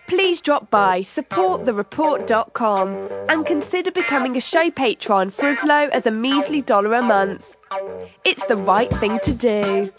Please 0.07 0.41
drop 0.41 0.69
by 0.69 1.01
supportthereport.com 1.01 3.09
and 3.29 3.45
consider 3.45 3.91
becoming 3.91 4.35
a 4.37 4.41
show 4.41 4.69
patron 4.69 5.31
for 5.31 5.47
as 5.47 5.63
low 5.63 5.89
as 5.91 6.05
a 6.05 6.11
measly 6.11 6.61
dollar 6.61 6.93
a 6.93 7.01
month. 7.01 7.57
It's 8.23 8.45
the 8.45 8.57
right 8.57 8.91
thing 8.91 9.19
to 9.23 9.33
do. 9.33 9.91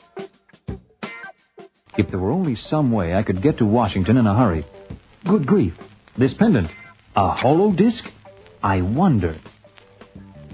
If 1.97 2.11
there 2.11 2.21
were 2.21 2.31
only 2.31 2.57
some 2.57 2.93
way 2.93 3.15
I 3.15 3.23
could 3.23 3.41
get 3.43 3.57
to 3.59 3.67
Washington 3.67 4.17
in 4.17 4.27
a 4.27 4.35
hurry. 4.37 4.65
Good 5.25 5.47
grief. 5.47 5.75
This 6.17 6.35
pendant. 6.35 6.69
A 7.17 7.31
hollow 7.31 7.73
disc? 7.73 8.05
I 8.63 8.83
wonder. 8.83 9.37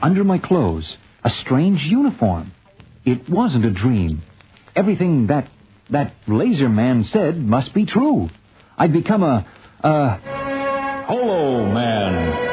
Under 0.03 0.25
my 0.25 0.39
clothes, 0.39 0.97
a 1.25 1.31
strange 1.43 1.83
uniform. 1.83 2.53
It 3.05 3.29
wasn't 3.29 3.65
a 3.67 3.71
dream. 3.71 4.23
Everything 4.75 5.27
that 5.27 5.49
that 5.91 6.15
laser 6.27 6.69
man 6.69 7.05
said 7.13 7.37
must 7.37 7.75
be 7.75 7.85
true. 7.85 8.31
I'd 8.79 8.93
become 8.93 9.23
a 9.23 9.47
a 9.83 11.05
holo 11.07 11.73
man. 11.73 12.49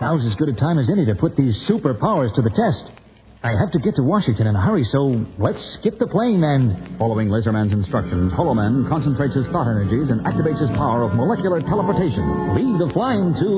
Now's 0.00 0.26
as 0.26 0.34
good 0.36 0.48
a 0.48 0.54
time 0.54 0.78
as 0.78 0.88
any 0.90 1.06
to 1.06 1.14
put 1.14 1.36
these 1.36 1.54
superpowers 1.68 2.34
to 2.34 2.42
the 2.42 2.50
test. 2.50 3.01
I 3.42 3.58
have 3.58 3.72
to 3.72 3.80
get 3.80 3.96
to 3.96 4.06
Washington 4.06 4.46
in 4.46 4.54
a 4.54 4.60
hurry, 4.62 4.86
so 4.92 5.18
let's 5.36 5.58
skip 5.80 5.98
the 5.98 6.06
plane 6.06 6.44
and. 6.46 6.96
Following 6.96 7.26
Laserman's 7.26 7.72
instructions, 7.72 8.30
Holoman 8.38 8.88
concentrates 8.88 9.34
his 9.34 9.46
thought 9.50 9.66
energies 9.66 10.14
and 10.14 10.22
activates 10.22 10.62
his 10.62 10.70
power 10.78 11.02
of 11.02 11.18
molecular 11.18 11.58
teleportation. 11.58 12.22
Leave 12.54 12.78
the 12.78 12.86
flying 12.94 13.34
to. 13.34 13.50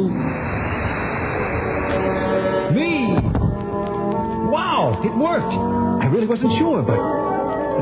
Me! 2.72 3.12
Wow, 4.48 5.04
it 5.04 5.12
worked. 5.20 5.52
I 6.00 6.08
really 6.08 6.32
wasn't 6.32 6.56
sure, 6.56 6.80
but 6.80 6.96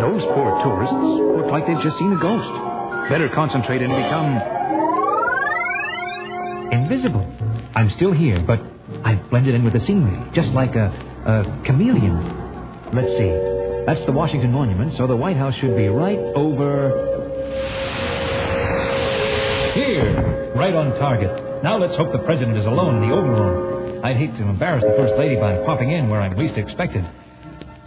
those 0.03 0.27
poor 0.35 0.59
tourists 0.59 1.07
look 1.39 1.55
like 1.55 1.71
they've 1.71 1.87
just 1.87 2.03
seen 2.03 2.11
a 2.11 2.19
ghost. 2.19 2.51
Better 3.15 3.31
concentrate 3.31 3.79
and 3.79 3.95
become 3.95 4.43
invisible. 6.75 7.23
I'm 7.79 7.95
still 7.95 8.11
here, 8.11 8.43
but 8.43 8.59
I've 9.05 9.29
blended 9.31 9.55
in 9.55 9.65
with 9.65 9.73
the 9.73 9.81
scenery, 9.87 10.19
just 10.35 10.49
like 10.49 10.75
a, 10.75 10.89
a 11.27 11.63
chameleon. 11.65 12.15
Let's 12.95 13.09
see. 13.19 13.33
That's 13.87 14.05
the 14.07 14.13
Washington 14.13 14.53
Monument, 14.53 14.95
so 14.97 15.07
the 15.07 15.17
White 15.17 15.37
House 15.37 15.55
should 15.61 15.77
be 15.77 15.89
right 15.89 16.19
over 16.37 17.11
here, 19.75 20.53
right 20.55 20.75
on 20.75 20.99
target. 20.99 21.65
Now 21.65 21.79
let's 21.79 21.97
hope 21.97 22.13
the 22.13 22.23
president 22.25 22.59
is 22.59 22.67
alone 22.67 23.03
in 23.03 23.09
the 23.09 23.15
Oval 23.15 23.31
Room. 23.31 24.05
I'd 24.05 24.17
hate 24.17 24.37
to 24.37 24.43
embarrass 24.43 24.85
the 24.85 24.95
First 24.97 25.15
Lady 25.19 25.37
by 25.37 25.65
popping 25.65 25.91
in 25.91 26.09
where 26.09 26.21
I'm 26.21 26.37
least 26.37 26.59
expected. 26.59 27.05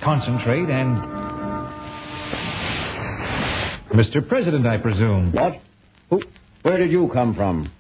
Concentrate 0.03 0.69
and. 0.69 0.97
Mr. 3.93 4.27
President, 4.27 4.65
I 4.65 4.77
presume. 4.77 5.31
What? 5.31 5.53
Who? 6.09 6.21
Where 6.63 6.77
did 6.77 6.91
you 6.91 7.09
come 7.13 7.35
from? 7.35 7.71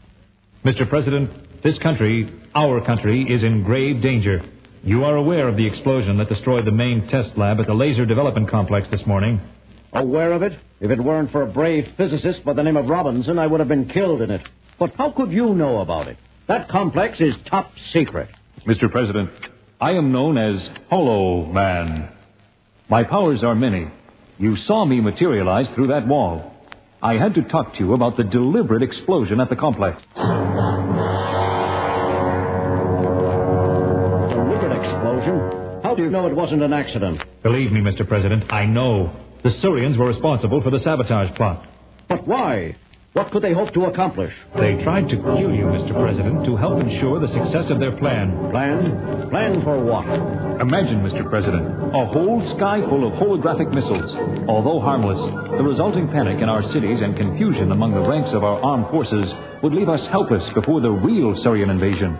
Mr. 0.63 0.87
President, 0.87 1.29
this 1.65 1.77
country, 1.79 2.31
our 2.53 2.79
country, 2.85 3.25
is 3.27 3.41
in 3.41 3.63
grave 3.63 3.99
danger. 4.03 4.39
You 4.83 5.03
are 5.03 5.15
aware 5.15 5.47
of 5.47 5.57
the 5.57 5.65
explosion 5.65 6.15
that 6.19 6.29
destroyed 6.29 6.63
the 6.63 6.71
main 6.71 7.07
test 7.07 7.35
lab 7.37 7.59
at 7.59 7.65
the 7.65 7.73
Laser 7.73 8.05
Development 8.05 8.47
Complex 8.47 8.87
this 8.91 9.01
morning. 9.07 9.41
Aware 9.91 10.33
of 10.33 10.43
it? 10.43 10.51
If 10.79 10.91
it 10.91 11.03
weren't 11.03 11.31
for 11.31 11.41
a 11.41 11.47
brave 11.47 11.85
physicist 11.97 12.45
by 12.45 12.53
the 12.53 12.61
name 12.61 12.77
of 12.77 12.85
Robinson, 12.85 13.39
I 13.39 13.47
would 13.47 13.59
have 13.61 13.67
been 13.67 13.89
killed 13.89 14.21
in 14.21 14.29
it. 14.29 14.41
But 14.77 14.93
how 14.95 15.11
could 15.11 15.31
you 15.31 15.55
know 15.55 15.79
about 15.79 16.07
it? 16.07 16.17
That 16.47 16.69
complex 16.69 17.19
is 17.19 17.33
top 17.49 17.71
secret. 17.91 18.29
Mr. 18.67 18.91
President, 18.91 19.31
I 19.81 19.93
am 19.93 20.11
known 20.11 20.37
as 20.37 20.61
Holo 20.91 21.51
Man. 21.51 22.09
My 22.91 23.03
powers 23.03 23.43
are 23.43 23.55
many. 23.55 23.87
You 24.37 24.55
saw 24.67 24.85
me 24.85 25.01
materialize 25.01 25.65
through 25.73 25.87
that 25.87 26.07
wall. 26.07 26.53
I 27.01 27.13
had 27.13 27.33
to 27.35 27.41
talk 27.41 27.73
to 27.73 27.79
you 27.79 27.93
about 27.95 28.17
the 28.17 28.23
deliberate 28.23 28.83
explosion 28.83 29.39
at 29.39 29.49
the 29.49 29.55
complex. 29.55 29.99
You 36.05 36.11
know 36.11 36.27
it 36.27 36.35
wasn't 36.35 36.61
an 36.61 36.71
accident? 36.71 37.19
Believe 37.41 37.71
me, 37.71 37.81
Mr. 37.81 38.07
President, 38.07 38.43
I 38.53 38.65
know. 38.65 39.11
The 39.43 39.49
Syrians 39.59 39.97
were 39.97 40.07
responsible 40.07 40.61
for 40.61 40.69
the 40.69 40.79
sabotage 40.83 41.35
plot. 41.35 41.65
But 42.07 42.27
why? 42.27 42.77
What 43.13 43.31
could 43.31 43.41
they 43.41 43.53
hope 43.53 43.73
to 43.73 43.85
accomplish? 43.85 44.31
They 44.59 44.83
tried 44.83 45.09
to 45.09 45.15
kill 45.15 45.49
you, 45.49 45.65
Mr. 45.65 45.97
President, 45.97 46.45
to 46.45 46.57
help 46.57 46.79
ensure 46.79 47.17
the 47.19 47.33
success 47.33 47.71
of 47.71 47.79
their 47.79 47.97
plan. 47.97 48.51
Plan? 48.51 49.29
Plan 49.31 49.63
for 49.63 49.81
what? 49.81 50.05
Imagine, 50.61 51.01
Mr. 51.01 51.27
President, 51.27 51.65
a 51.95 52.05
whole 52.05 52.43
sky 52.55 52.81
full 52.85 53.07
of 53.07 53.17
holographic 53.17 53.73
missiles. 53.73 54.13
Although 54.47 54.79
harmless, 54.79 55.17
the 55.57 55.63
resulting 55.63 56.07
panic 56.09 56.37
in 56.37 56.49
our 56.49 56.61
cities 56.71 56.99
and 57.01 57.17
confusion 57.17 57.71
among 57.71 57.95
the 57.95 58.07
ranks 58.07 58.29
of 58.33 58.43
our 58.43 58.61
armed 58.61 58.91
forces 58.91 59.25
would 59.63 59.73
leave 59.73 59.89
us 59.89 60.05
helpless 60.11 60.43
before 60.53 60.81
the 60.81 60.91
real 60.91 61.33
Syrian 61.41 61.71
invasion. 61.71 62.19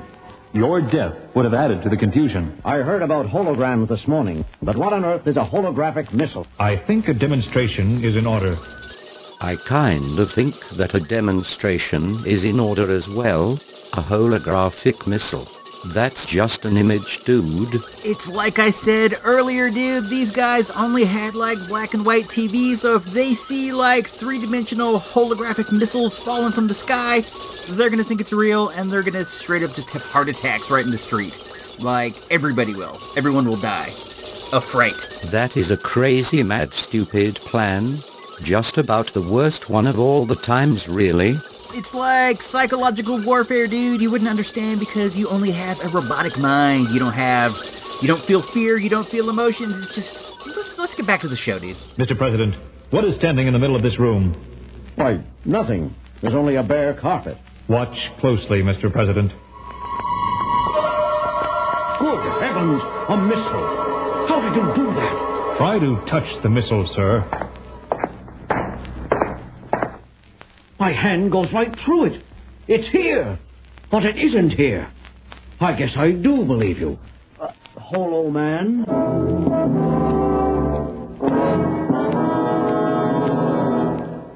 Your 0.56 0.80
death 0.80 1.14
would 1.36 1.44
have 1.44 1.54
added 1.54 1.84
to 1.84 1.90
the 1.90 1.98
confusion. 1.98 2.62
I 2.64 2.78
heard 2.78 3.02
about 3.02 3.26
holograms 3.26 3.90
this 3.90 4.08
morning, 4.08 4.46
but 4.62 4.78
what 4.78 4.94
on 4.94 5.04
earth 5.04 5.28
is 5.28 5.36
a 5.36 5.44
holographic 5.44 6.14
missile? 6.14 6.48
I 6.58 6.78
think 6.78 7.10
a 7.10 7.14
demonstration 7.14 8.02
is 8.02 8.16
in 8.16 8.26
order. 8.26 8.56
I 9.42 9.58
kind 9.58 10.18
of 10.18 10.32
think 10.32 10.56
that 10.70 10.94
a 10.94 11.02
demonstration 11.02 12.26
is 12.26 12.46
in 12.46 12.62
order 12.62 12.90
as 12.90 13.10
well. 13.10 13.56
A 13.92 14.02
holographic 14.02 15.06
missile. 15.06 15.46
That's 15.94 16.26
just 16.26 16.66
an 16.66 16.78
image, 16.78 17.24
dude. 17.24 17.84
It's 18.04 18.28
like 18.28 18.60
I 18.60 18.72
said 18.72 19.20
earlier, 19.24 19.70
dude. 19.70 20.10
These 20.10 20.32
guys 20.32 20.72
only 20.72 21.06
had 21.06 21.36
like 21.36 21.60
black 21.68 21.94
and 21.94 22.06
white 22.06 22.26
TV, 22.26 22.76
so 22.76 22.96
if 22.96 23.06
they 23.06 23.34
see 23.34 23.72
like 23.72 24.08
three 24.08 24.40
dimensional 24.40 25.00
holographic 25.00 25.72
missiles 25.72 26.18
falling 26.18 26.52
from 26.52 26.68
the 26.68 26.74
sky, 26.74 27.24
they're 27.70 27.90
gonna 27.90 28.04
think 28.04 28.20
it's 28.20 28.34
real 28.34 28.70
and 28.70 28.90
they're 28.90 29.04
gonna 29.04 29.26
straight 29.26 29.64
up 29.64 29.74
just 29.74 29.90
have 29.92 30.02
heart 30.02 30.28
attacks 30.28 30.72
right 30.72 30.84
in 30.84 30.92
the 30.92 30.98
street. 30.98 31.38
Like, 31.80 32.16
everybody 32.32 32.74
will. 32.74 32.98
Everyone 33.16 33.48
will 33.48 33.58
die. 33.58 33.90
Of 34.54 34.64
fright. 34.64 35.08
That 35.32 35.56
is 35.58 35.72
a 35.72 35.78
crazy, 35.78 36.42
mad, 36.44 36.74
stupid 36.74 37.36
plan. 37.36 38.00
Just 38.42 38.78
about 38.78 39.08
the 39.08 39.22
worst 39.22 39.70
one 39.70 39.88
of 39.88 40.00
all 40.00 40.26
the 40.26 40.36
times, 40.36 40.88
really. 40.88 41.38
It's 41.78 41.94
like 41.94 42.42
psychological 42.42 43.22
warfare, 43.22 43.68
dude. 43.68 44.02
You 44.02 44.10
wouldn't 44.10 44.30
understand 44.30 44.80
because 44.80 45.18
you 45.20 45.28
only 45.28 45.52
have 45.52 45.78
a 45.84 45.90
robotic 45.90 46.40
mind. 46.40 46.88
You 46.90 47.00
don't 47.00 47.12
have, 47.14 47.52
you 48.02 48.08
don't 48.08 48.22
feel 48.22 48.42
fear. 48.42 48.78
You 48.78 48.90
don't 48.90 49.06
feel 49.06 49.30
emotions. 49.30 49.78
It's 49.80 49.94
just, 49.94 50.16
let's 50.48 50.78
let's 50.78 50.96
get 50.96 51.06
back 51.06 51.20
to 51.22 51.28
the 51.28 51.36
show, 51.36 51.60
dude. 51.60 51.76
Mr. 51.98 52.18
President, 52.18 52.56
what 52.92 53.04
is 53.04 53.16
standing 53.18 53.48
in 53.48 53.52
the 53.54 53.60
middle 53.60 53.76
of 53.76 53.84
this 53.84 54.00
room? 54.00 54.34
Why, 54.96 55.22
nothing. 55.44 55.94
There's 56.22 56.34
only 56.34 56.56
a 56.56 56.64
bare 56.64 56.94
carpet. 56.94 57.38
Watch 57.68 57.98
closely, 58.22 58.62
Mr. 58.64 58.90
President. 58.90 59.32
Good 62.00 62.24
heavens, 62.42 62.82
a 63.10 63.18
missile. 63.18 63.68
How 64.30 64.40
did 64.40 64.56
you 64.56 64.64
do 64.80 64.94
that? 64.96 65.56
Try 65.58 65.80
to 65.80 65.98
touch 66.10 66.42
the 66.42 66.50
missile, 66.50 66.90
sir. 66.96 67.45
My 70.80 70.92
hand 70.92 71.32
goes 71.32 71.48
right 71.54 71.74
through 71.86 72.06
it. 72.06 72.24
It's 72.68 72.88
here. 72.92 73.40
But 73.92 74.04
it 74.04 74.18
isn't 74.18 74.52
here. 74.52 74.92
I 75.60 75.74
guess 75.74 75.92
I 75.96 76.12
do 76.12 76.44
believe 76.46 76.80
you. 76.80 77.00
Uh, 77.40 77.48
Holo 77.80 78.30
Man? 78.30 78.86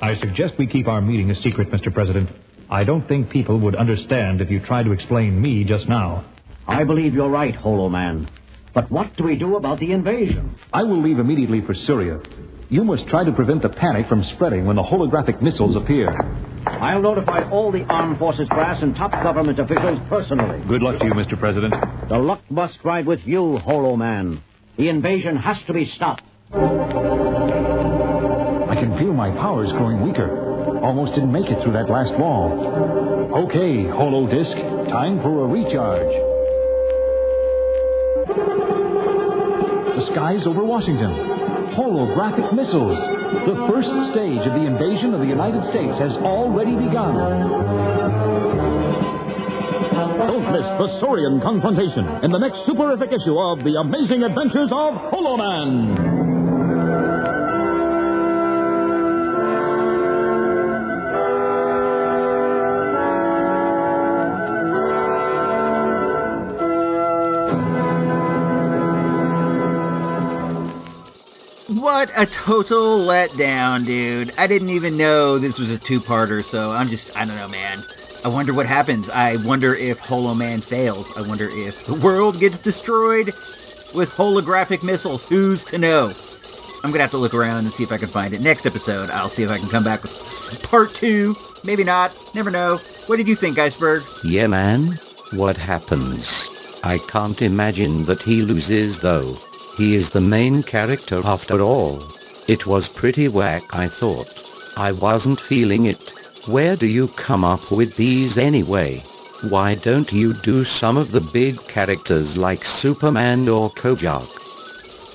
I 0.02 0.18
suggest 0.22 0.54
we 0.58 0.66
keep 0.66 0.88
our 0.88 1.02
meeting 1.02 1.30
a 1.30 1.36
secret, 1.42 1.70
Mr. 1.72 1.94
President. 1.94 2.30
I 2.70 2.84
don't 2.84 3.08
think 3.08 3.30
people 3.30 3.60
would 3.60 3.76
understand 3.76 4.42
if 4.42 4.50
you 4.50 4.60
tried 4.66 4.84
to 4.84 4.92
explain 4.92 5.42
me 5.42 5.64
just 5.64 5.88
now. 5.90 6.26
I 6.68 6.84
believe 6.84 7.14
you're 7.14 7.30
right, 7.30 7.56
Holo 7.56 7.90
Man. 7.90 8.30
But 8.74 8.90
what 8.92 9.16
do 9.18 9.24
we 9.26 9.36
do 9.36 9.58
about 9.58 9.80
the 9.80 9.92
invasion? 9.92 10.56
I 10.72 10.84
will 10.84 11.02
leave 11.02 11.20
immediately 11.20 11.62
for 11.66 11.74
Syria. 11.74 12.20
You 12.72 12.84
must 12.84 13.08
try 13.08 13.24
to 13.24 13.32
prevent 13.32 13.64
the 13.64 13.70
panic 13.70 14.08
from 14.08 14.24
spreading 14.36 14.68
when 14.68 14.76
the 14.76 14.84
holographic 14.84 15.42
missiles 15.42 15.76
appear. 15.76 16.16
I'll 16.68 17.02
notify 17.02 17.50
all 17.50 17.72
the 17.72 17.82
armed 17.90 18.20
forces 18.20 18.48
brass 18.50 18.78
and 18.84 18.96
top 18.96 19.12
government 19.24 19.60
officials 19.60 20.00
personally. 20.08 20.64
Good 20.68 20.84
luck 20.84 21.00
to 21.00 21.06
you, 21.06 21.14
Mr. 21.14 21.36
President. 21.40 21.74
The 22.10 22.20
luck 22.20 22.42
must 22.52 22.78
ride 22.84 23.08
with 23.08 23.22
you, 23.26 23.58
Holo 23.58 23.96
Man. 23.96 24.44
The 24.78 24.88
invasion 24.88 25.36
has 25.38 25.58
to 25.66 25.74
be 25.74 25.92
stopped. 25.96 26.22
I 26.54 26.58
can 28.76 28.96
feel 29.00 29.14
my 29.14 29.32
powers 29.32 29.72
growing 29.72 30.04
weaker. 30.04 30.30
Almost 30.84 31.16
didn't 31.16 31.32
make 31.32 31.50
it 31.50 31.64
through 31.64 31.74
that 31.74 31.90
last 31.90 32.14
wall. 32.20 32.54
Okay, 33.48 33.88
Holo 33.90 34.28
Disc, 34.30 34.56
time 34.92 35.20
for 35.24 35.44
a 35.44 35.48
recharge. 35.48 36.14
The 39.98 40.06
skies 40.14 40.46
over 40.46 40.64
Washington. 40.64 41.39
Holographic 41.80 42.52
missiles. 42.54 43.00
The 43.48 43.56
first 43.72 43.88
stage 44.12 44.44
of 44.44 44.52
the 44.52 44.68
invasion 44.68 45.14
of 45.14 45.22
the 45.24 45.32
United 45.32 45.64
States 45.72 45.96
has 45.96 46.12
already 46.28 46.76
begun. 46.76 47.16
Don't 50.28 50.52
miss 50.52 50.68
the 50.76 51.00
Saurian 51.00 51.40
confrontation 51.40 52.04
in 52.22 52.32
the 52.32 52.38
next 52.38 52.68
superific 52.68 53.16
issue 53.16 53.40
of 53.40 53.64
The 53.64 53.80
Amazing 53.80 54.24
Adventures 54.24 54.68
of 54.76 54.92
Holoman. 55.08 56.19
What 72.00 72.14
a 72.16 72.26
total 72.26 72.98
letdown, 73.00 73.86
dude. 73.86 74.32
I 74.38 74.48
didn't 74.48 74.70
even 74.70 74.96
know 74.96 75.38
this 75.38 75.60
was 75.60 75.70
a 75.70 75.78
two-parter, 75.78 76.42
so 76.42 76.72
I'm 76.72 76.88
just, 76.88 77.14
I 77.18 77.26
don't 77.26 77.36
know, 77.36 77.50
man. 77.50 77.84
I 78.24 78.30
wonder 78.30 78.54
what 78.54 78.68
happens. 78.68 79.10
I 79.10 79.36
wonder 79.46 79.76
if 79.76 80.00
Holo 80.00 80.34
Man 80.34 80.62
fails. 80.62 81.12
I 81.18 81.24
wonder 81.24 81.50
if 81.52 81.86
the 81.86 81.96
world 81.96 82.40
gets 82.40 82.58
destroyed 82.58 83.34
with 83.94 84.12
holographic 84.12 84.82
missiles. 84.82 85.26
Who's 85.26 85.66
to 85.66 85.78
know? 85.78 86.14
I'm 86.86 86.92
gonna 86.92 87.02
have 87.02 87.12
to 87.12 87.18
look 87.18 87.34
around 87.34 87.66
and 87.66 87.74
see 87.74 87.84
if 87.84 87.92
I 87.92 87.98
can 87.98 88.08
find 88.08 88.34
it. 88.34 88.40
Next 88.40 88.66
episode, 88.66 89.10
I'll 89.10 89.28
see 89.28 89.44
if 89.44 89.52
I 89.52 89.58
can 89.58 89.68
come 89.68 89.84
back 89.84 90.02
with 90.02 90.64
part 90.64 90.96
two. 90.96 91.36
Maybe 91.66 91.84
not. 91.84 92.14
Never 92.34 92.50
know. 92.50 92.78
What 93.08 93.18
did 93.18 93.28
you 93.28 93.36
think, 93.36 93.60
Iceberg? 93.60 94.04
Yeah, 94.24 94.48
man. 94.48 94.98
What 95.34 95.58
happens? 95.58 96.48
I 96.82 97.00
can't 97.10 97.42
imagine 97.42 98.06
that 98.06 98.22
he 98.22 98.42
loses, 98.42 99.00
though. 99.00 99.38
He 99.80 99.96
is 99.96 100.10
the 100.10 100.20
main 100.20 100.62
character 100.62 101.22
after 101.24 101.62
all. 101.62 102.06
It 102.50 102.68
was 102.68 102.90
pretty 102.90 103.30
whack, 103.30 103.64
I 103.72 103.88
thought. 103.88 104.28
I 104.76 104.92
wasn't 104.92 105.40
feeling 105.40 105.86
it. 105.86 106.10
Where 106.48 106.76
do 106.76 106.86
you 106.86 107.08
come 107.08 107.46
up 107.46 107.72
with 107.72 107.96
these 107.96 108.38
anyway? 108.38 109.02
Why 109.48 109.76
don't 109.76 110.12
you 110.12 110.34
do 110.34 110.66
some 110.66 110.98
of 110.98 111.14
the 111.14 111.22
big 111.22 111.66
characters 111.70 112.36
like 112.36 112.66
Superman 112.66 113.48
or 113.48 113.70
Kojak? 113.70 114.28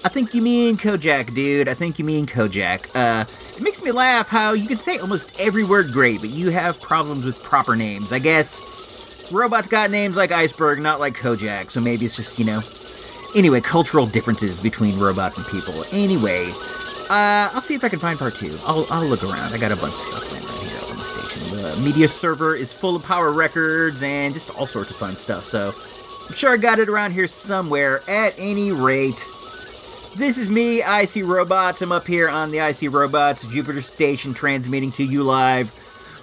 I 0.03 0.09
think 0.09 0.33
you 0.33 0.41
mean 0.41 0.79
Kojak, 0.79 1.35
dude. 1.35 1.69
I 1.69 1.75
think 1.75 1.99
you 1.99 2.07
mean 2.07 2.25
Kojak. 2.25 2.89
Uh, 2.95 3.27
it 3.55 3.63
makes 3.63 3.83
me 3.83 3.93
laugh 3.93 4.31
how 4.31 4.55
you 4.55 4.67
can 4.67 4.79
say 4.79 4.97
almost 4.97 5.39
every 5.39 5.65
word 5.65 5.93
great, 5.93 6.21
but 6.21 6.31
you 6.31 6.49
have 6.49 6.81
problems 6.81 7.27
with 7.27 7.39
proper 7.43 7.77
names. 7.77 8.15
I 8.15 8.19
guess 8.19 8.63
robots 9.31 9.69
got 9.69 9.91
names 9.91 10.17
like 10.17 10.33
Iceberg, 10.33 10.81
not 10.81 11.01
like 11.01 11.19
Kojak, 11.19 11.71
so 11.71 11.83
maybe 11.83 12.07
it's 12.07 12.17
just, 12.17 12.39
you 12.39 12.47
know. 12.47 12.63
Anyway, 13.35 13.61
cultural 13.61 14.07
differences 14.07 14.59
between 14.61 14.99
robots 14.99 15.39
and 15.39 15.47
people. 15.49 15.85
Anyway, 15.91 16.51
uh, 17.11 17.51
I'll 17.53 17.61
see 17.61 17.75
if 17.75 17.83
I 17.85 17.89
can 17.89 17.99
find 17.99 18.19
part 18.19 18.37
two. 18.37 18.57
I'll, 18.65 18.87
I'll 18.91 19.07
look 19.07 19.25
around. 19.25 19.53
I 19.53 19.59
got 19.59 19.73
a 19.73 19.77
bunch 19.77 19.95
of 19.95 19.99
stuff 19.99 20.25
playing 20.25 20.45
right 20.45 20.63
here 20.63 20.91
on 20.91 20.97
the 20.97 21.03
station. 21.03 21.57
The 21.57 21.77
media 21.85 22.07
server 22.07 22.55
is 22.55 22.73
full 22.73 22.95
of 22.95 23.03
power 23.03 23.33
records 23.33 24.03
and 24.03 24.33
just 24.33 24.51
all 24.57 24.67
sorts 24.67 24.91
of 24.91 24.97
fun 24.97 25.17
stuff, 25.17 25.45
so 25.45 25.75
I'm 26.29 26.35
sure 26.35 26.53
I 26.53 26.57
got 26.57 26.79
it 26.79 26.89
around 26.89 27.11
here 27.11 27.27
somewhere. 27.27 28.01
At 28.09 28.35
any 28.39 28.71
rate, 28.71 29.23
this 30.17 30.39
is 30.39 30.49
me, 30.49 30.81
IC 30.83 31.25
Robots. 31.25 31.83
I'm 31.83 31.91
up 31.91 32.07
here 32.07 32.29
on 32.29 32.53
the 32.53 32.59
IC 32.59 32.93
Robots 32.93 33.45
Jupiter 33.49 33.83
Station 33.83 34.33
transmitting 34.33 34.93
to 34.93 35.05
you 35.05 35.25
live 35.25 35.73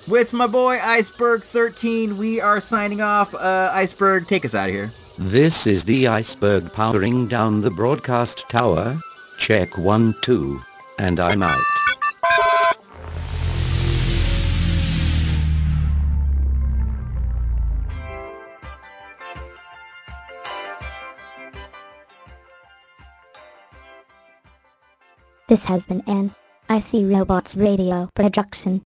with 0.08 0.32
my 0.32 0.48
boy 0.48 0.80
Iceberg 0.82 1.44
13. 1.44 2.18
We 2.18 2.40
are 2.40 2.62
signing 2.62 3.02
off. 3.02 3.36
Uh, 3.36 3.70
Iceberg, 3.74 4.28
take 4.28 4.46
us 4.46 4.56
out 4.56 4.70
of 4.70 4.76
here. 4.76 4.92
This 5.18 5.68
is 5.68 5.84
the 5.84 6.08
iceberg 6.08 6.72
powering 6.72 7.28
down 7.28 7.62
the 7.62 7.70
broadcast 7.70 8.48
tower. 8.50 8.98
Check 9.38 9.78
one, 9.78 10.16
two, 10.22 10.62
and 11.00 11.20
I'm 11.20 11.44
out. 11.44 11.62
This 25.50 25.66
has 25.66 25.86
been 25.86 26.02
an 26.08 26.34
IC 26.70 27.12
Robots 27.12 27.58
Radio 27.58 28.10
production. 28.16 28.82